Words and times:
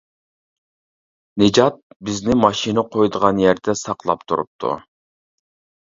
نىجات 1.43 1.77
بىزنى 2.09 2.37
ماشىنا 2.45 2.87
قويىدىغان 2.97 3.45
يەردە 3.45 3.79
ساقلاپ 3.85 4.29
تۇرۇپتۇ. 4.33 4.73